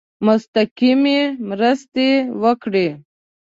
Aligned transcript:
مستقیمي 0.25 1.19
مرستي 1.47 2.09
وکړي. 2.43 2.87